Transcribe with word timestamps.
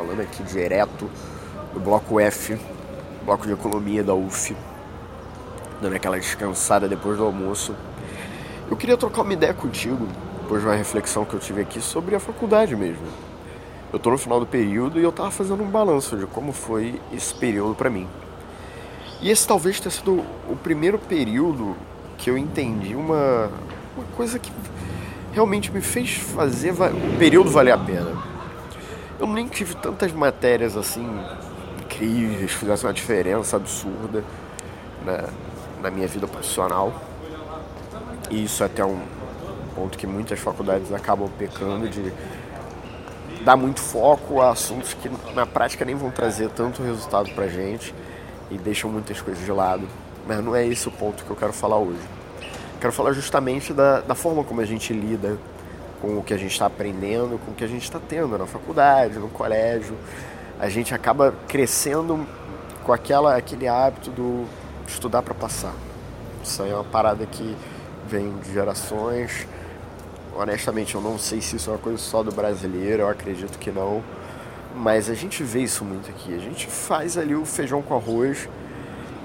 falando 0.00 0.20
aqui 0.22 0.42
direto 0.42 1.10
do 1.74 1.80
bloco 1.80 2.18
F, 2.18 2.58
bloco 3.22 3.46
de 3.46 3.52
economia 3.52 4.02
da 4.02 4.14
UF, 4.14 4.56
dando 5.78 5.94
aquela 5.94 6.18
descansada 6.18 6.88
depois 6.88 7.18
do 7.18 7.24
almoço. 7.24 7.76
Eu 8.70 8.78
queria 8.78 8.96
trocar 8.96 9.20
uma 9.20 9.34
ideia 9.34 9.52
contigo, 9.52 10.08
depois 10.40 10.62
de 10.62 10.68
uma 10.68 10.74
reflexão 10.74 11.26
que 11.26 11.34
eu 11.34 11.38
tive 11.38 11.60
aqui 11.60 11.82
sobre 11.82 12.14
a 12.14 12.20
faculdade 12.20 12.74
mesmo. 12.74 13.04
Eu 13.92 13.98
tô 13.98 14.10
no 14.10 14.16
final 14.16 14.40
do 14.40 14.46
período 14.46 14.98
e 14.98 15.02
eu 15.02 15.12
tava 15.12 15.30
fazendo 15.30 15.62
um 15.62 15.68
balanço 15.68 16.16
de 16.16 16.24
como 16.24 16.50
foi 16.50 16.98
esse 17.12 17.34
período 17.34 17.74
para 17.74 17.90
mim. 17.90 18.08
E 19.20 19.30
esse 19.30 19.46
talvez 19.46 19.80
tenha 19.80 19.90
sido 19.90 20.24
o 20.48 20.56
primeiro 20.56 20.98
período 20.98 21.76
que 22.16 22.30
eu 22.30 22.38
entendi 22.38 22.94
uma, 22.94 23.50
uma 23.94 24.06
coisa 24.16 24.38
que 24.38 24.50
realmente 25.34 25.70
me 25.70 25.82
fez 25.82 26.14
fazer 26.14 26.72
o 26.72 27.18
período 27.18 27.50
valer 27.50 27.72
a 27.72 27.78
pena. 27.78 28.29
Eu 29.20 29.26
nem 29.26 29.46
tive 29.46 29.74
tantas 29.74 30.12
matérias 30.12 30.78
assim 30.78 31.06
incríveis, 31.82 32.52
fizessem 32.52 32.88
uma 32.88 32.94
diferença 32.94 33.56
absurda 33.56 34.24
na, 35.04 35.28
na 35.82 35.90
minha 35.90 36.08
vida 36.08 36.26
profissional. 36.26 36.90
E 38.30 38.44
isso 38.44 38.62
é 38.62 38.66
até 38.66 38.82
um 38.82 38.98
ponto 39.74 39.98
que 39.98 40.06
muitas 40.06 40.40
faculdades 40.40 40.90
acabam 40.90 41.28
pecando 41.38 41.86
de 41.86 42.10
dar 43.44 43.58
muito 43.58 43.80
foco 43.80 44.40
a 44.40 44.52
assuntos 44.52 44.94
que 44.94 45.10
na 45.34 45.44
prática 45.44 45.84
nem 45.84 45.94
vão 45.94 46.10
trazer 46.10 46.48
tanto 46.48 46.82
resultado 46.82 47.30
pra 47.34 47.46
gente 47.46 47.94
e 48.50 48.56
deixam 48.56 48.90
muitas 48.90 49.20
coisas 49.20 49.44
de 49.44 49.52
lado. 49.52 49.86
Mas 50.26 50.42
não 50.42 50.56
é 50.56 50.66
esse 50.66 50.88
o 50.88 50.90
ponto 50.90 51.26
que 51.26 51.30
eu 51.30 51.36
quero 51.36 51.52
falar 51.52 51.76
hoje. 51.76 52.00
Quero 52.80 52.92
falar 52.94 53.12
justamente 53.12 53.74
da, 53.74 54.00
da 54.00 54.14
forma 54.14 54.42
como 54.44 54.62
a 54.62 54.64
gente 54.64 54.94
lida 54.94 55.36
com 56.00 56.18
o 56.18 56.22
que 56.22 56.32
a 56.32 56.36
gente 56.36 56.52
está 56.52 56.66
aprendendo, 56.66 57.38
com 57.44 57.52
o 57.52 57.54
que 57.54 57.64
a 57.64 57.68
gente 57.68 57.82
está 57.82 58.00
tendo 58.00 58.36
na 58.38 58.46
faculdade, 58.46 59.18
no 59.18 59.28
colégio. 59.28 59.96
A 60.58 60.68
gente 60.68 60.94
acaba 60.94 61.34
crescendo 61.46 62.26
com 62.84 62.92
aquela, 62.92 63.36
aquele 63.36 63.68
hábito 63.68 64.10
do 64.10 64.46
estudar 64.86 65.22
para 65.22 65.34
passar. 65.34 65.74
Isso 66.42 66.62
aí 66.62 66.70
é 66.70 66.74
uma 66.74 66.84
parada 66.84 67.24
que 67.26 67.56
vem 68.06 68.32
de 68.38 68.52
gerações. 68.52 69.46
Honestamente, 70.34 70.94
eu 70.94 71.00
não 71.00 71.18
sei 71.18 71.40
se 71.40 71.56
isso 71.56 71.70
é 71.70 71.74
uma 71.74 71.78
coisa 71.78 71.98
só 71.98 72.22
do 72.22 72.32
brasileiro, 72.32 73.02
eu 73.02 73.08
acredito 73.08 73.58
que 73.58 73.70
não. 73.70 74.02
Mas 74.74 75.10
a 75.10 75.14
gente 75.14 75.42
vê 75.42 75.60
isso 75.60 75.84
muito 75.84 76.10
aqui. 76.10 76.34
A 76.34 76.38
gente 76.38 76.66
faz 76.66 77.18
ali 77.18 77.34
o 77.34 77.44
feijão 77.44 77.82
com 77.82 77.94
arroz 77.94 78.48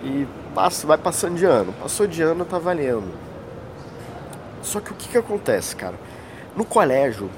e 0.03 0.27
passa, 0.53 0.85
vai 0.85 0.97
passando 0.97 1.35
de 1.35 1.45
ano. 1.45 1.73
Passou 1.73 2.07
de 2.07 2.21
ano, 2.21 2.43
tá 2.43 2.57
valendo. 2.57 3.13
Só 4.61 4.79
que 4.79 4.91
o 4.91 4.95
que, 4.95 5.09
que 5.09 5.17
acontece, 5.17 5.75
cara? 5.75 5.95
No 6.55 6.63
colégio, 6.63 7.29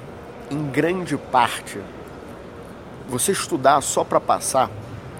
em 0.51 0.69
grande 0.69 1.17
parte, 1.17 1.81
você 3.09 3.31
estudar 3.31 3.81
só 3.81 4.03
para 4.03 4.19
passar, 4.19 4.69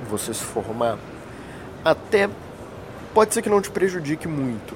você 0.10 0.34
se 0.34 0.44
formar, 0.44 0.98
até 1.84 2.30
pode 3.14 3.34
ser 3.34 3.42
que 3.42 3.50
não 3.50 3.62
te 3.62 3.72
prejudique 3.72 4.28
muito. 4.28 4.76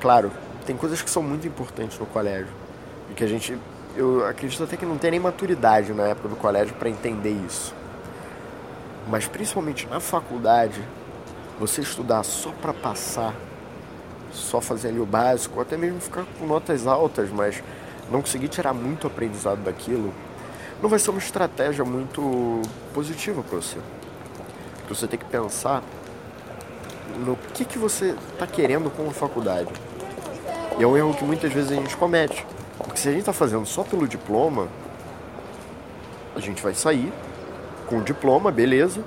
Claro, 0.00 0.32
tem 0.66 0.76
coisas 0.76 1.00
que 1.00 1.08
são 1.08 1.22
muito 1.22 1.46
importantes 1.46 1.98
no 1.98 2.06
colégio 2.06 2.52
e 3.10 3.14
que 3.14 3.22
a 3.22 3.28
gente, 3.28 3.56
eu 3.96 4.26
acredito 4.26 4.64
até 4.64 4.76
que 4.76 4.84
não 4.84 4.98
tem 4.98 5.12
nem 5.12 5.20
maturidade 5.20 5.92
na 5.92 6.08
época 6.08 6.28
do 6.28 6.36
colégio 6.36 6.74
para 6.74 6.88
entender 6.88 7.36
isso. 7.46 7.72
Mas 9.08 9.26
principalmente 9.28 9.86
na 9.86 10.00
faculdade, 10.00 10.82
você 11.60 11.80
estudar 11.80 12.24
só 12.24 12.50
para 12.60 12.72
passar 12.72 13.34
só 14.32 14.60
fazer 14.60 14.88
ali 14.88 14.98
o 14.98 15.06
básico, 15.06 15.56
ou 15.56 15.62
até 15.62 15.76
mesmo 15.76 16.00
ficar 16.00 16.24
com 16.38 16.46
notas 16.46 16.86
altas, 16.86 17.30
mas 17.30 17.62
não 18.10 18.20
conseguir 18.20 18.48
tirar 18.48 18.72
muito 18.72 19.06
aprendizado 19.06 19.62
daquilo, 19.62 20.12
não 20.82 20.88
vai 20.88 20.98
ser 20.98 21.10
uma 21.10 21.18
estratégia 21.18 21.84
muito 21.84 22.62
positiva 22.92 23.42
para 23.42 23.56
você. 23.56 23.78
Porque 24.78 24.94
você 24.94 25.06
tem 25.06 25.18
que 25.18 25.24
pensar 25.24 25.82
no 27.24 27.36
que, 27.54 27.64
que 27.64 27.78
você 27.78 28.16
está 28.32 28.46
querendo 28.46 28.90
com 28.90 29.08
a 29.08 29.12
faculdade. 29.12 29.70
E 30.78 30.82
é 30.82 30.86
um 30.86 30.96
erro 30.96 31.14
que 31.14 31.24
muitas 31.24 31.52
vezes 31.52 31.70
a 31.70 31.74
gente 31.74 31.96
comete. 31.96 32.44
Porque 32.78 32.98
se 32.98 33.08
a 33.08 33.12
gente 33.12 33.20
está 33.20 33.32
fazendo 33.32 33.64
só 33.66 33.84
pelo 33.84 34.08
diploma, 34.08 34.68
a 36.34 36.40
gente 36.40 36.62
vai 36.62 36.74
sair 36.74 37.12
com 37.86 37.98
o 37.98 38.02
diploma, 38.02 38.50
beleza. 38.50 39.04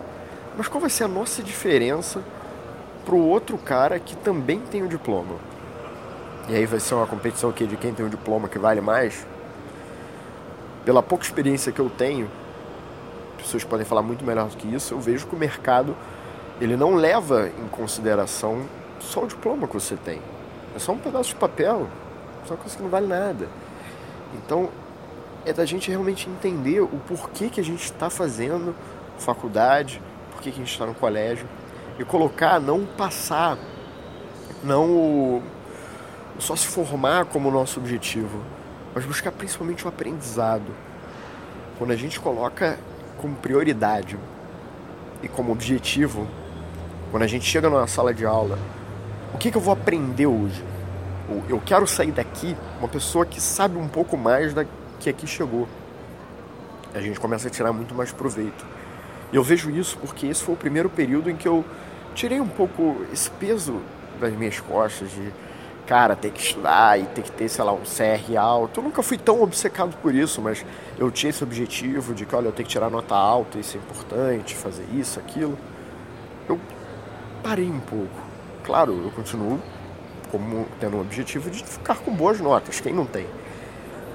Mas 0.57 0.67
qual 0.67 0.79
vai 0.79 0.89
ser 0.89 1.03
a 1.03 1.07
nossa 1.07 1.43
diferença 1.43 2.23
pro 3.05 3.17
outro 3.17 3.57
cara 3.57 3.99
que 3.99 4.15
também 4.17 4.59
tem 4.59 4.81
o 4.81 4.87
diploma. 4.87 5.35
E 6.47 6.55
aí 6.55 6.65
vai 6.65 6.79
ser 6.79 6.93
uma 6.93 7.07
competição 7.07 7.49
aqui 7.49 7.65
de 7.65 7.75
quem 7.75 7.93
tem 7.93 8.05
o 8.05 8.09
diploma 8.09 8.47
que 8.47 8.59
vale 8.59 8.79
mais. 8.79 9.25
Pela 10.85 11.01
pouca 11.01 11.23
experiência 11.23 11.71
que 11.71 11.79
eu 11.79 11.89
tenho, 11.89 12.29
pessoas 13.37 13.63
podem 13.63 13.85
falar 13.85 14.01
muito 14.01 14.23
melhor 14.23 14.47
do 14.47 14.55
que 14.57 14.67
isso, 14.67 14.93
eu 14.93 14.99
vejo 14.99 15.25
que 15.27 15.35
o 15.35 15.39
mercado 15.39 15.95
ele 16.59 16.77
não 16.77 16.95
leva 16.95 17.49
em 17.49 17.67
consideração 17.67 18.63
só 18.99 19.23
o 19.23 19.27
diploma 19.27 19.67
que 19.67 19.73
você 19.73 19.95
tem. 19.95 20.21
É 20.75 20.79
só 20.79 20.91
um 20.91 20.97
pedaço 20.97 21.29
de 21.29 21.35
papel, 21.35 21.87
só 22.45 22.53
uma 22.53 22.59
coisa 22.59 22.75
que 22.75 22.83
não 22.83 22.89
vale 22.89 23.07
nada. 23.07 23.47
Então, 24.35 24.69
é 25.45 25.53
da 25.53 25.65
gente 25.65 25.89
realmente 25.89 26.29
entender 26.29 26.81
o 26.81 26.99
porquê 27.07 27.49
que 27.49 27.59
a 27.59 27.63
gente 27.63 27.83
está 27.83 28.09
fazendo 28.09 28.75
faculdade, 29.17 30.01
porquê 30.31 30.51
que 30.51 30.57
a 30.57 30.63
gente 30.63 30.71
está 30.71 30.85
no 30.85 30.93
colégio 30.93 31.47
e 31.97 32.03
colocar 32.03 32.59
não 32.59 32.85
passar, 32.85 33.57
não 34.63 35.41
só 36.39 36.55
se 36.55 36.67
formar 36.67 37.25
como 37.25 37.49
nosso 37.49 37.79
objetivo, 37.79 38.41
mas 38.93 39.05
buscar 39.05 39.31
principalmente 39.31 39.85
o 39.85 39.87
aprendizado. 39.87 40.71
Quando 41.77 41.91
a 41.91 41.95
gente 41.95 42.19
coloca 42.19 42.77
como 43.17 43.35
prioridade 43.35 44.17
e 45.21 45.27
como 45.27 45.51
objetivo, 45.51 46.27
quando 47.11 47.23
a 47.23 47.27
gente 47.27 47.45
chega 47.45 47.69
numa 47.69 47.87
sala 47.87 48.13
de 48.13 48.25
aula, 48.25 48.57
o 49.33 49.37
que, 49.37 49.51
que 49.51 49.57
eu 49.57 49.61
vou 49.61 49.73
aprender 49.73 50.27
hoje? 50.27 50.63
Eu 51.49 51.59
quero 51.65 51.87
sair 51.87 52.11
daqui 52.11 52.55
uma 52.79 52.87
pessoa 52.87 53.25
que 53.25 53.41
sabe 53.41 53.77
um 53.77 53.87
pouco 53.87 54.15
mais 54.15 54.53
da 54.53 54.65
que 54.99 55.09
aqui 55.09 55.27
chegou. 55.27 55.67
A 56.93 57.01
gente 57.01 57.19
começa 57.19 57.47
a 57.47 57.51
tirar 57.51 57.73
muito 57.73 57.93
mais 57.95 58.11
proveito. 58.11 58.65
E 59.33 59.35
eu 59.35 59.43
vejo 59.43 59.69
isso 59.69 59.97
porque 59.97 60.27
esse 60.27 60.43
foi 60.43 60.53
o 60.53 60.57
primeiro 60.57 60.89
período 60.89 61.29
em 61.29 61.35
que 61.35 61.47
eu 61.47 61.65
tirei 62.13 62.39
um 62.39 62.47
pouco 62.47 63.03
esse 63.11 63.29
peso 63.31 63.81
das 64.19 64.33
minhas 64.33 64.59
costas 64.59 65.09
de, 65.11 65.33
cara, 65.85 66.15
ter 66.15 66.31
que 66.31 66.39
estudar 66.39 66.99
e 66.99 67.05
ter 67.05 67.21
que 67.21 67.31
ter, 67.31 67.47
sei 67.47 67.63
lá, 67.63 67.73
um 67.73 67.81
CR 67.81 68.37
alto. 68.37 68.79
Eu 68.79 68.83
nunca 68.83 69.03
fui 69.03 69.17
tão 69.17 69.41
obcecado 69.41 69.95
por 70.01 70.13
isso, 70.13 70.41
mas 70.41 70.65
eu 70.97 71.11
tinha 71.11 71.29
esse 71.29 71.43
objetivo 71.43 72.13
de 72.13 72.25
que, 72.25 72.35
olha, 72.35 72.47
eu 72.47 72.51
tenho 72.51 72.65
que 72.65 72.71
tirar 72.71 72.89
nota 72.89 73.15
alta, 73.15 73.59
isso 73.59 73.77
é 73.77 73.79
importante, 73.79 74.55
fazer 74.55 74.85
isso, 74.93 75.19
aquilo. 75.19 75.57
Eu 76.49 76.59
parei 77.43 77.69
um 77.69 77.79
pouco. 77.79 78.23
Claro, 78.63 79.03
eu 79.03 79.11
continuo 79.11 79.61
como 80.31 80.67
tendo 80.79 80.97
o 80.97 81.01
objetivo 81.01 81.49
de 81.49 81.63
ficar 81.63 81.95
com 81.99 82.11
boas 82.11 82.39
notas, 82.39 82.79
quem 82.79 82.93
não 82.93 83.05
tem. 83.05 83.27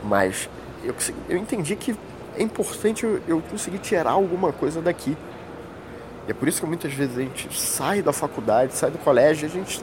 Mas 0.03 0.48
eu, 0.82 0.94
eu 1.28 1.38
entendi 1.38 1.76
que 1.76 1.97
é 2.36 2.42
importante 2.42 3.06
eu 3.26 3.42
conseguir 3.50 3.78
tirar 3.78 4.10
alguma 4.10 4.53
coisa 4.53 4.82
daqui. 4.82 5.16
E 6.26 6.30
é 6.30 6.34
por 6.34 6.48
isso 6.48 6.60
que 6.60 6.66
muitas 6.66 6.92
vezes 6.92 7.16
a 7.16 7.20
gente 7.20 7.59
sai 7.59 8.03
da 8.03 8.12
faculdade, 8.12 8.75
sai 8.75 8.91
do 8.91 8.98
colégio, 8.98 9.47
e 9.47 9.50
a 9.50 9.50
gente 9.50 9.82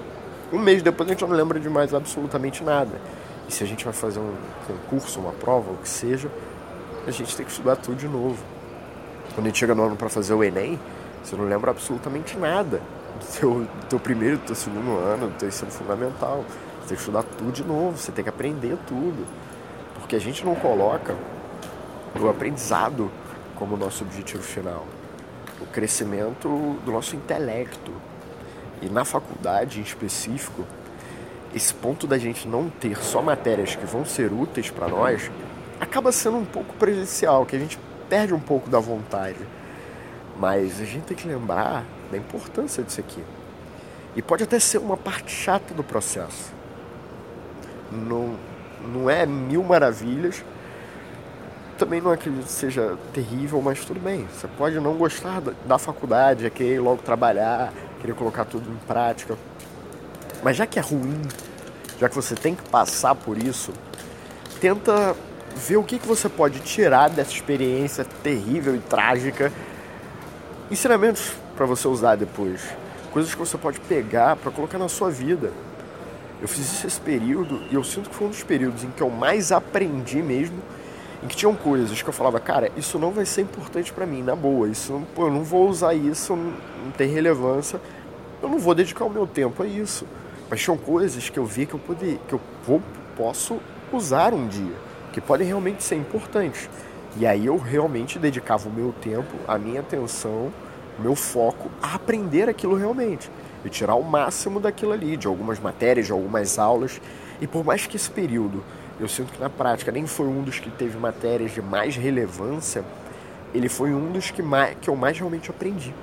um 0.52 0.60
mês 0.60 0.82
depois 0.82 1.10
a 1.10 1.14
gente 1.14 1.26
não 1.26 1.36
lembra 1.36 1.60
de 1.60 1.70
mais 1.70 1.94
absolutamente 1.94 2.64
nada. 2.64 3.00
E 3.48 3.54
se 3.54 3.64
a 3.64 3.68
gente 3.68 3.86
vai 3.86 3.94
fazer 3.94 4.20
um 4.20 4.34
concurso, 4.68 5.20
uma 5.20 5.32
prova, 5.32 5.72
o 5.72 5.78
que 5.78 5.88
seja, 5.88 6.30
a 7.06 7.12
gente 7.12 7.36
tem 7.36 7.46
que 7.46 7.52
estudar 7.52 7.76
tudo 7.78 7.96
de 7.96 8.08
novo. 8.08 8.38
Quando 9.34 9.46
a 9.46 9.50
gente 9.50 9.60
chega 9.60 9.74
no 9.74 9.84
ano 9.84 9.96
para 9.96 10.10
fazer 10.10 10.34
o 10.34 10.44
Enem, 10.44 10.80
você 11.24 11.36
não 11.36 11.46
lembra 11.46 11.72
absolutamente 11.72 12.38
nada 12.38 12.82
do 13.20 13.40
teu, 13.40 13.54
do 13.62 13.86
teu 13.90 14.00
primeiro, 14.00 14.38
do 14.38 14.46
teu 14.46 14.56
segundo 14.56 14.98
ano, 14.98 15.28
do 15.28 15.38
teu 15.38 15.48
ensino 15.48 15.72
fundamental. 15.72 16.44
Você 16.82 16.90
tem 16.90 16.96
que 16.96 17.02
estudar 17.02 17.24
tudo 17.24 17.52
de 17.52 17.64
novo, 17.64 17.98
você 17.98 18.12
tem 18.12 18.24
que 18.24 18.30
aprender 18.30 18.78
tudo. 18.88 19.26
Porque 19.96 20.16
a 20.16 20.20
gente 20.20 20.46
não 20.46 20.56
coloca 20.56 21.16
o 22.20 22.30
aprendizado 22.30 23.12
como 23.56 23.78
nosso 23.78 24.04
objetivo 24.04 24.44
final 24.44 24.86
o 25.62 25.66
crescimento 25.66 26.78
do 26.86 26.92
nosso 26.92 27.16
intelecto. 27.16 27.92
E 28.82 28.90
na 28.90 29.04
faculdade 29.04 29.80
em 29.80 29.84
específico, 29.84 30.66
esse 31.54 31.74
ponto 31.74 32.06
da 32.06 32.18
gente 32.18 32.48
não 32.48 32.70
ter 32.70 32.98
só 32.98 33.22
matérias 33.22 33.76
que 33.76 33.86
vão 33.86 34.06
ser 34.06 34.32
úteis 34.32 34.70
para 34.70 34.88
nós 34.88 35.32
acaba 35.80 36.12
sendo 36.12 36.38
um 36.38 36.46
pouco 36.46 36.74
prejudicial, 36.76 37.46
que 37.46 37.56
a 37.56 37.60
gente 37.60 37.80
perde 38.10 38.34
um 38.34 38.40
pouco 38.40 38.70
da 38.70 38.80
vontade. 38.80 39.40
Mas 40.40 40.80
a 40.80 40.86
gente 40.86 41.06
tem 41.06 41.18
que 41.18 41.28
lembrar 41.28 41.84
da 42.12 42.18
importância 42.18 42.84
disso 42.84 43.00
aqui. 43.00 43.24
E 44.16 44.22
pode 44.22 44.44
até 44.44 44.60
ser 44.60 44.78
uma 44.78 44.98
parte 44.98 45.32
chata 45.32 45.74
do 45.74 45.84
processo. 45.84 46.54
Não, 47.92 48.36
não 48.94 49.10
é 49.10 49.26
mil 49.26 49.64
maravilhas, 49.64 50.44
também 51.78 52.02
não 52.02 52.12
acredito 52.12 52.46
que 52.46 52.52
seja 52.52 52.98
terrível, 53.14 53.62
mas 53.62 53.86
tudo 53.86 54.00
bem. 54.00 54.28
Você 54.34 54.48
pode 54.48 54.80
não 54.80 54.96
gostar 54.96 55.42
da 55.66 55.78
faculdade, 55.78 56.46
é 56.46 56.50
querer 56.50 56.80
logo 56.80 57.02
trabalhar, 57.02 57.72
querer 58.02 58.14
colocar 58.14 58.46
tudo 58.46 58.70
em 58.70 58.78
prática. 58.88 59.38
Mas 60.44 60.56
já 60.56 60.66
que 60.66 60.80
é 60.80 60.82
ruim, 60.82 61.22
já 62.00 62.08
que 62.08 62.16
você 62.16 62.36
tem 62.36 62.56
que 62.56 62.64
passar 62.70 63.16
por 63.16 63.38
isso, 63.38 63.72
tenta 64.60 65.16
ver 65.56 65.78
o 65.78 65.84
que, 65.84 65.98
que 65.98 66.08
você 66.08 66.30
pode 66.30 66.60
tirar 66.60 67.10
dessa 67.10 67.32
experiência 67.32 68.06
terrível 68.24 68.76
e 68.76 68.80
trágica. 68.80 69.52
Ensinamentos 70.70 71.34
para 71.56 71.66
você 71.66 71.88
usar 71.88 72.16
depois. 72.16 72.62
Coisas 73.12 73.34
que 73.34 73.40
você 73.40 73.58
pode 73.58 73.80
pegar 73.82 74.36
para 74.36 74.52
colocar 74.52 74.78
na 74.78 74.88
sua 74.88 75.10
vida. 75.10 75.52
Eu 76.40 76.48
fiz 76.48 76.72
isso 76.72 76.86
esse 76.86 77.02
período 77.02 77.64
e 77.72 77.76
eu 77.76 77.84
sinto 77.84 78.10
que 78.10 78.16
foi 78.16 78.28
um 78.28 78.30
dos 78.30 78.44
períodos 78.44 78.84
em 78.84 78.92
que 78.92 79.02
eu 79.02 79.10
mais 79.10 79.52
aprendi 79.52 80.22
mesmo. 80.22 80.62
Em 81.24 81.28
que 81.28 81.36
tinham 81.36 81.56
coisas 81.56 82.02
que 82.02 82.08
eu 82.08 82.14
falava, 82.14 82.40
cara, 82.40 82.72
isso 82.78 83.00
não 83.00 83.12
vai 83.12 83.26
ser 83.26 83.42
importante 83.42 83.92
para 83.92 84.06
mim, 84.06 84.22
na 84.22 84.36
boa. 84.36 84.70
Isso, 84.70 85.02
pô, 85.16 85.28
eu 85.28 85.32
não 85.32 85.44
vou 85.44 85.68
usar 85.68 85.94
isso, 85.94 86.36
não, 86.36 86.54
tem 86.96 87.10
relevância. 87.10 87.82
Eu 88.42 88.50
não 88.50 88.60
vou 88.60 88.76
dedicar 88.76 89.06
o 89.06 89.10
meu 89.10 89.26
tempo 89.26 89.64
a 89.64 89.68
isso. 89.68 90.06
Mas 90.50 90.62
tinham 90.62 90.78
coisas 90.78 91.30
que 91.30 91.40
eu 91.40 91.46
vi 91.46 91.66
que 91.66 91.74
eu, 91.74 91.80
poder, 91.80 92.20
que 92.28 92.34
eu 92.34 92.42
vou, 92.66 92.82
posso 93.16 93.58
usar 93.92 94.34
um 94.34 94.48
dia, 94.48 94.76
que 95.12 95.20
podem 95.20 95.48
realmente 95.48 95.84
ser 95.84 95.96
importantes. 95.96 96.70
E 97.20 97.26
aí 97.26 97.48
eu 97.48 97.58
realmente 97.58 98.20
dedicava 98.20 98.70
o 98.70 98.72
meu 98.72 98.94
tempo, 99.02 99.36
a 99.48 99.58
minha 99.58 99.80
atenção, 99.80 100.52
o 101.00 101.02
meu 101.02 101.16
foco 101.16 101.70
a 101.82 101.96
aprender 101.96 102.48
aquilo 102.48 102.76
realmente 102.76 103.30
e 103.66 103.70
tirar 103.70 103.96
o 103.96 104.04
máximo 104.04 104.60
daquilo 104.60 104.94
ali, 104.94 105.18
de 105.18 105.28
algumas 105.28 105.60
matérias, 105.60 106.06
de 106.06 106.12
algumas 106.12 106.60
aulas. 106.60 107.02
E 107.42 107.48
por 107.48 107.66
mais 107.66 107.86
que 107.88 107.96
esse 107.96 108.10
período 108.10 108.64
eu 109.00 109.08
sinto 109.08 109.32
que 109.32 109.40
na 109.40 109.50
prática 109.50 109.92
nem 109.92 110.08
foi 110.08 110.28
um 110.28 110.42
dos 110.42 110.60
que 110.60 110.70
teve 110.72 110.98
matérias 110.98 111.52
de 111.52 111.62
mais 111.62 111.96
relevância, 111.96 112.84
ele 113.54 113.70
foi 113.70 113.94
um 113.94 114.12
dos 114.12 114.32
que, 114.32 114.42
mais, 114.42 114.76
que 114.82 114.90
eu 114.90 114.96
mais 114.96 115.18
realmente 115.18 115.50
aprendi. 115.50 115.94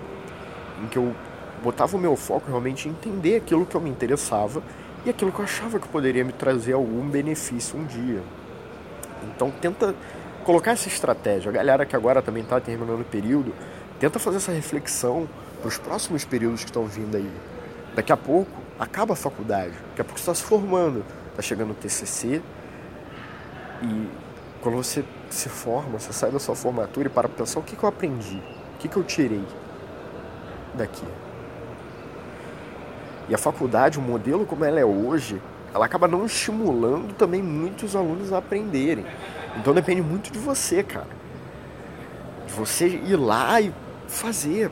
Em 0.83 0.87
que 0.87 0.97
eu 0.97 1.15
botava 1.63 1.97
o 1.97 2.01
meu 2.01 2.17
foco 2.17 2.47
realmente 2.49 2.89
em 2.89 2.93
entender 2.93 3.37
aquilo 3.37 3.67
que 3.67 3.75
eu 3.75 3.81
me 3.81 3.91
interessava 3.91 4.63
e 5.05 5.11
aquilo 5.11 5.33
que 5.33 5.39
eu 5.39 5.45
achava 5.45 5.79
que 5.79 5.89
poderia 5.89 6.25
me 6.25 6.33
trazer 6.33 6.73
algum 6.73 7.09
benefício 7.09 7.79
um 7.79 7.85
dia. 7.85 8.23
Então 9.25 9.51
tenta 9.51 9.95
colocar 10.45 10.73
essa 10.73 10.89
estratégia. 10.89 11.51
A 11.51 11.53
galera 11.53 11.85
que 11.85 11.97
agora 11.97 12.23
também 12.23 12.43
está 12.43 12.61
terminando 12.61 13.01
o 13.01 13.05
período, 13.05 13.53
tenta 13.99 14.19
fazer 14.19 14.37
essa 14.37 14.53
reflexão 14.53 15.29
para 15.61 15.69
os 15.69 15.79
próximos 15.79 16.25
períodos 16.25 16.61
que 16.61 16.71
estão 16.71 16.87
vindo 16.87 17.17
aí. 17.17 17.31
Daqui 17.95 18.13
a 18.13 18.17
pouco 18.17 18.51
acaba 18.79 19.15
a 19.15 19.17
faculdade, 19.17 19.73
daqui 19.91 20.01
a 20.01 20.05
pouco 20.05 20.19
você 20.19 20.31
está 20.31 20.35
se 20.35 20.43
formando, 20.43 21.05
está 21.31 21.43
chegando 21.43 21.71
o 21.71 21.75
TCC 21.75 22.43
e 23.85 24.09
quando 24.63 24.77
você 24.77 25.05
se 25.29 25.49
forma, 25.49 25.99
você 25.99 26.13
sai 26.13 26.31
da 26.31 26.39
sua 26.39 26.57
formatura 26.57 27.09
e 27.09 27.11
para 27.11 27.29
pensar 27.29 27.61
o 27.61 27.63
que, 27.63 27.77
que 27.77 27.85
eu 27.85 27.89
aprendi, 27.89 28.37
o 28.75 28.79
que, 28.79 28.89
que 28.89 28.97
eu 28.97 29.05
tirei 29.05 29.45
daqui. 30.73 31.05
E 33.29 33.35
a 33.35 33.39
faculdade, 33.39 33.99
o 33.99 34.03
modelo 34.03 34.47
como 34.47 34.65
ela 34.65 34.81
é 34.81 34.85
hoje, 34.85 35.41
ela 35.75 35.85
acaba 35.85 36.09
não 36.09 36.25
estimulando 36.25 37.15
também 37.15 37.43
muitos 37.43 37.95
alunos 37.95 38.33
a 38.33 38.39
aprenderem. 38.39 39.05
Então 39.57 39.75
depende 39.75 40.03
muito 40.03 40.33
de 40.33 40.39
você, 40.39 40.83
cara. 40.83 41.09
De 42.47 42.53
você 42.53 42.87
ir 42.87 43.17
lá 43.17 43.61
e 43.61 43.73
fazer, 44.07 44.71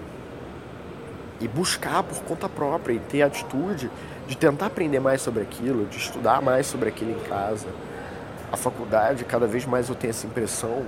e 1.41 1.49
buscar 1.49 2.03
por 2.03 2.23
conta 2.23 2.49
própria 2.49 2.94
e 2.94 2.99
ter 2.99 3.23
a 3.23 3.26
atitude 3.26 3.91
de 4.29 4.37
tentar 4.37 4.67
aprender 4.67 5.00
mais 5.00 5.20
sobre 5.20 5.43
aquilo, 5.43 5.87
de 5.87 5.99
estudar 5.99 6.41
mais 6.41 6.67
sobre 6.67 6.88
aquilo 6.88 7.11
em 7.11 7.29
casa. 7.29 7.67
A 8.52 8.56
faculdade, 8.56 9.25
cada 9.25 9.46
vez 9.46 9.64
mais 9.64 9.88
eu 9.88 9.94
tenho 9.94 10.10
essa 10.10 10.26
impressão, 10.26 10.84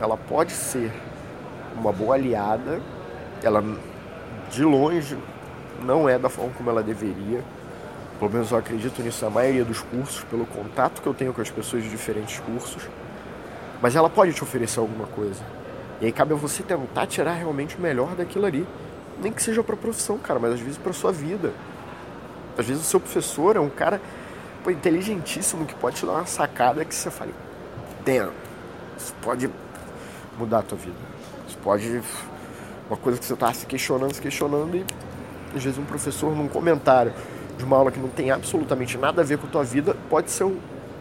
ela 0.00 0.16
pode 0.16 0.52
ser 0.52 0.92
uma 1.76 1.92
boa 1.92 2.14
aliada, 2.14 2.80
ela 3.42 3.62
de 4.50 4.62
longe 4.62 5.18
não 5.82 6.08
é 6.08 6.18
da 6.18 6.28
forma 6.28 6.52
como 6.56 6.70
ela 6.70 6.82
deveria. 6.82 7.42
Pelo 8.18 8.30
menos 8.30 8.52
eu 8.52 8.56
acredito 8.56 9.02
nisso 9.02 9.24
na 9.24 9.30
maioria 9.30 9.64
dos 9.64 9.80
cursos, 9.80 10.22
pelo 10.24 10.46
contato 10.46 11.02
que 11.02 11.08
eu 11.08 11.12
tenho 11.12 11.32
com 11.32 11.40
as 11.40 11.50
pessoas 11.50 11.82
de 11.82 11.90
diferentes 11.90 12.38
cursos. 12.38 12.88
Mas 13.80 13.96
ela 13.96 14.08
pode 14.08 14.32
te 14.32 14.42
oferecer 14.44 14.78
alguma 14.78 15.06
coisa. 15.08 15.42
E 16.00 16.06
aí 16.06 16.12
cabe 16.12 16.32
a 16.32 16.36
você 16.36 16.62
tentar 16.62 17.06
tirar 17.06 17.32
realmente 17.32 17.76
o 17.76 17.80
melhor 17.80 18.14
daquilo 18.14 18.46
ali 18.46 18.66
nem 19.20 19.32
que 19.32 19.42
seja 19.42 19.62
para 19.62 19.76
profissão, 19.76 20.18
cara, 20.18 20.38
mas 20.38 20.54
às 20.54 20.60
vezes 20.60 20.78
para 20.78 20.92
sua 20.92 21.12
vida. 21.12 21.52
Às 22.56 22.66
vezes 22.66 22.82
o 22.82 22.86
seu 22.86 23.00
professor 23.00 23.56
é 23.56 23.60
um 23.60 23.68
cara 23.68 24.00
pô, 24.62 24.70
inteligentíssimo 24.70 25.66
que 25.66 25.74
pode 25.74 25.96
te 25.96 26.06
dar 26.06 26.12
uma 26.12 26.26
sacada 26.26 26.84
que 26.84 26.94
você 26.94 27.10
fale, 27.10 27.34
damn, 28.04 28.30
isso 28.96 29.14
pode 29.22 29.50
mudar 30.38 30.60
a 30.60 30.62
tua 30.62 30.78
vida. 30.78 30.96
Isso 31.46 31.58
pode. 31.58 32.02
Uma 32.88 32.96
coisa 32.96 33.18
que 33.18 33.24
você 33.24 33.32
está 33.32 33.52
se 33.52 33.64
questionando, 33.64 34.14
se 34.14 34.20
questionando, 34.20 34.76
e 34.76 34.84
às 35.54 35.62
vezes 35.62 35.78
um 35.78 35.84
professor 35.84 36.34
num 36.34 36.48
comentário 36.48 37.12
de 37.56 37.64
uma 37.64 37.76
aula 37.76 37.90
que 37.90 37.98
não 37.98 38.08
tem 38.08 38.30
absolutamente 38.30 38.98
nada 38.98 39.22
a 39.22 39.24
ver 39.24 39.38
com 39.38 39.46
a 39.46 39.50
tua 39.50 39.64
vida 39.64 39.96
pode 40.10 40.30
ser 40.30 40.44
um, 40.44 40.58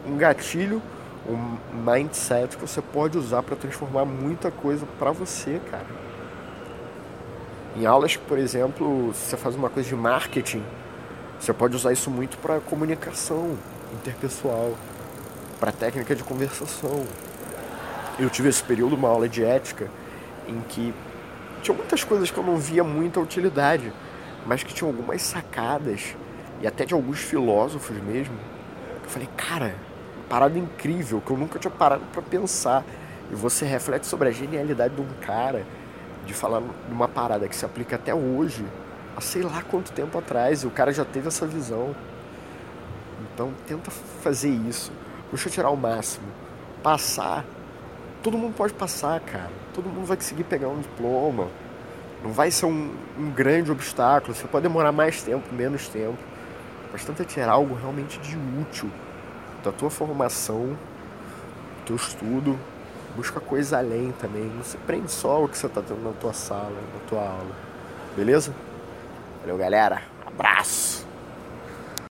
um 0.07 0.15
gatilho, 0.15 0.81
um 1.27 1.57
mindset 1.83 2.55
que 2.55 2.61
você 2.61 2.81
pode 2.81 3.17
usar 3.17 3.43
para 3.43 3.55
transformar 3.55 4.05
muita 4.05 4.51
coisa 4.51 4.85
para 4.97 5.11
você, 5.11 5.59
cara. 5.69 5.85
Em 7.75 7.85
aulas, 7.85 8.17
por 8.17 8.37
exemplo, 8.37 9.13
se 9.13 9.29
você 9.29 9.37
faz 9.37 9.55
uma 9.55 9.69
coisa 9.69 9.87
de 9.87 9.95
marketing, 9.95 10.63
você 11.41 11.53
pode 11.53 11.75
usar 11.75 11.91
isso 11.91 12.11
muito 12.11 12.37
para 12.37 12.59
comunicação 12.59 13.57
interpessoal, 13.93 14.77
para 15.59 15.71
técnica 15.71 16.15
de 16.15 16.23
conversação. 16.23 17.03
Eu 18.19 18.29
tive 18.29 18.49
esse 18.49 18.61
período, 18.61 18.95
uma 18.95 19.09
aula 19.09 19.27
de 19.27 19.43
ética, 19.43 19.89
em 20.47 20.61
que 20.69 20.93
tinha 21.63 21.75
muitas 21.75 22.03
coisas 22.03 22.29
que 22.29 22.37
eu 22.37 22.43
não 22.43 22.57
via 22.57 22.83
muita 22.83 23.19
utilidade, 23.19 23.91
mas 24.45 24.61
que 24.61 24.71
tinham 24.71 24.91
algumas 24.91 25.23
sacadas, 25.23 26.15
e 26.61 26.67
até 26.67 26.85
de 26.85 26.93
alguns 26.93 27.17
filósofos 27.17 27.97
mesmo, 27.97 28.35
que 29.01 29.07
eu 29.07 29.09
falei, 29.09 29.29
cara, 29.35 29.73
parada 30.29 30.59
incrível, 30.59 31.21
que 31.21 31.31
eu 31.31 31.37
nunca 31.37 31.57
tinha 31.57 31.71
parado 31.71 32.03
para 32.13 32.21
pensar. 32.21 32.85
E 33.31 33.35
você 33.35 33.65
reflete 33.65 34.05
sobre 34.05 34.29
a 34.29 34.31
genialidade 34.31 34.93
de 34.93 35.01
um 35.01 35.09
cara 35.21 35.65
de 36.23 36.35
falar 36.35 36.59
de 36.59 36.93
uma 36.93 37.07
parada 37.07 37.47
que 37.47 37.55
se 37.55 37.65
aplica 37.65 37.95
até 37.95 38.13
hoje, 38.13 38.63
há 39.15 39.21
sei 39.21 39.41
lá 39.41 39.61
quanto 39.61 39.91
tempo 39.91 40.17
atrás, 40.17 40.63
e 40.63 40.67
o 40.67 40.71
cara 40.71 40.91
já 40.91 41.05
teve 41.05 41.27
essa 41.27 41.45
visão. 41.45 41.95
Então 43.33 43.53
tenta 43.67 43.91
fazer 43.91 44.49
isso, 44.49 44.91
deixa 45.31 45.49
tirar 45.49 45.69
o 45.69 45.77
máximo. 45.77 46.27
Passar, 46.83 47.45
todo 48.23 48.37
mundo 48.37 48.55
pode 48.55 48.73
passar, 48.73 49.19
cara. 49.21 49.51
Todo 49.73 49.87
mundo 49.87 50.05
vai 50.05 50.17
conseguir 50.17 50.43
pegar 50.43 50.67
um 50.67 50.79
diploma. 50.79 51.47
Não 52.23 52.31
vai 52.31 52.51
ser 52.51 52.65
um, 52.65 52.91
um 53.17 53.31
grande 53.31 53.71
obstáculo. 53.71 54.35
Você 54.35 54.47
pode 54.47 54.63
demorar 54.63 54.91
mais 54.91 55.23
tempo, 55.23 55.53
menos 55.53 55.87
tempo. 55.87 56.17
Mas 56.91 57.05
tenta 57.05 57.23
tirar 57.23 57.51
algo 57.51 57.73
realmente 57.73 58.19
de 58.19 58.37
útil 58.59 58.89
da 59.63 59.71
tua 59.71 59.89
formação, 59.89 60.67
do 60.67 61.85
teu 61.85 61.95
estudo, 61.95 62.59
busca 63.15 63.39
coisa 63.39 63.77
além 63.77 64.11
também. 64.19 64.43
Não 64.43 64.63
se 64.63 64.77
prende 64.77 65.11
só 65.11 65.43
o 65.43 65.47
que 65.47 65.57
você 65.57 65.67
está 65.67 65.81
tendo 65.81 66.03
na 66.03 66.11
tua 66.11 66.33
sala, 66.33 66.75
na 66.93 66.99
tua 67.07 67.21
aula. 67.21 67.55
Beleza? 68.15 68.53
Valeu, 69.41 69.57
galera. 69.57 70.01
Abraço! 70.25 71.00